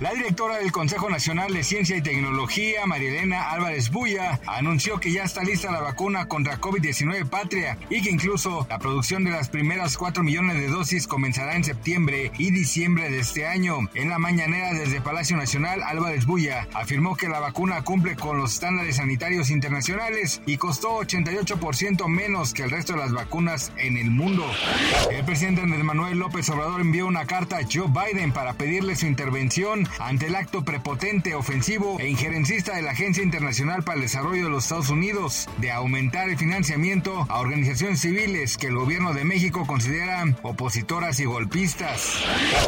[0.00, 5.22] La directora del Consejo Nacional de Ciencia y Tecnología, Marielena Álvarez Buya, anunció que ya
[5.22, 9.96] está lista la vacuna contra COVID-19 Patria y que incluso la producción de las primeras
[9.96, 13.78] 4 millones de dosis comenzará en septiembre y diciembre de este año.
[13.94, 18.54] En la mañanera desde Palacio Nacional, Álvarez Buya afirmó que la vacuna cumple con los
[18.54, 24.10] estándares sanitarios internacionales y costó 88% menos que el resto de las vacunas en el
[24.10, 24.44] mundo.
[25.12, 29.06] El presidente Andrés Manuel López Obrador envió una carta a Joe Biden para pedirle su
[29.06, 34.44] intervención ante el acto prepotente, ofensivo e injerencista de la Agencia Internacional para el Desarrollo
[34.44, 39.24] de los Estados Unidos de aumentar el financiamiento a organizaciones civiles que el gobierno de
[39.24, 42.22] México considera opositoras y golpistas.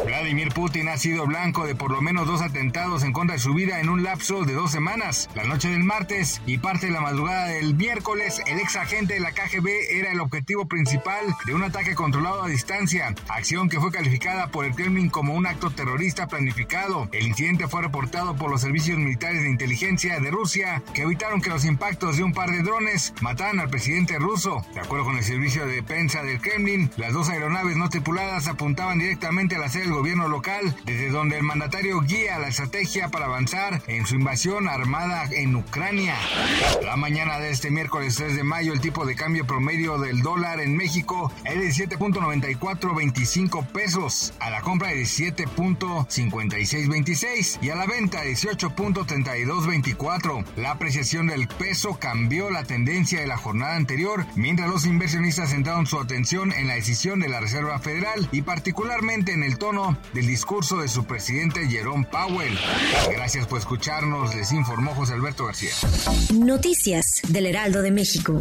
[0.06, 3.54] Vladimir Putin ha sido blanco de por lo menos dos atentados en contra de su
[3.54, 5.28] vida en un lapso de dos semanas.
[5.34, 9.20] La noche del martes y parte de la madrugada del miércoles, el ex agente de
[9.20, 13.92] la KGB era el objetivo principal de un ataque controlado a distancia, acción que fue
[13.92, 17.05] calificada por el Kremlin como un acto terrorista planificado.
[17.12, 21.50] El incidente fue reportado por los servicios militares de inteligencia de Rusia, que evitaron que
[21.50, 24.64] los impactos de un par de drones mataran al presidente ruso.
[24.74, 28.98] De acuerdo con el servicio de prensa del Kremlin, las dos aeronaves no tripuladas apuntaban
[28.98, 33.26] directamente a la sede del gobierno local, desde donde el mandatario guía la estrategia para
[33.26, 36.16] avanzar en su invasión armada en Ucrania.
[36.82, 40.60] La mañana de este miércoles 3 de mayo, el tipo de cambio promedio del dólar
[40.60, 45.04] en México es de 7.9425 pesos, a la compra de
[47.04, 50.44] 17.56 y a la venta 18.3224.
[50.56, 55.86] La apreciación del peso cambió la tendencia de la jornada anterior, mientras los inversionistas centraron
[55.86, 60.26] su atención en la decisión de la Reserva Federal y particularmente en el tono del
[60.26, 62.58] discurso de su presidente Jerome Powell.
[63.10, 65.72] Gracias por escucharnos, les informó José Alberto García.
[66.34, 68.38] Noticias del Heraldo de México.